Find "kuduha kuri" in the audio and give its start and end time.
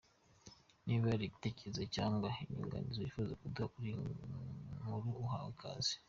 3.41-3.85